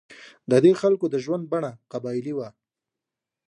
د 0.49 0.51
دې 0.63 0.71
خلکو 0.81 1.05
د 1.09 1.15
ژوند 1.25 1.43
بڼه 1.51 1.71
قبایلي 1.91 2.33
وه. 2.35 2.49